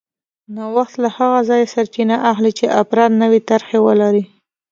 [0.55, 4.23] نوښت له هغه ځایه سرچینه اخلي چې افراد نوې طرحې ولري